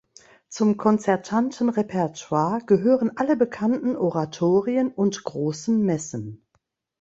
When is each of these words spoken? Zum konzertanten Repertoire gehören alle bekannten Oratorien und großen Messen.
Zum 0.49 0.77
konzertanten 0.77 1.69
Repertoire 1.69 2.61
gehören 2.65 3.15
alle 3.17 3.35
bekannten 3.37 3.95
Oratorien 3.95 4.91
und 4.91 5.23
großen 5.23 5.79
Messen. 5.79 6.43